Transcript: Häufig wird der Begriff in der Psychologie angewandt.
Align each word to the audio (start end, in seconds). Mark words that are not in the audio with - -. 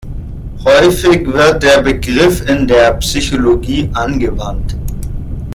Häufig 0.65 1.31
wird 1.31 1.61
der 1.61 1.83
Begriff 1.83 2.43
in 2.49 2.67
der 2.67 2.95
Psychologie 2.95 3.87
angewandt. 3.93 4.75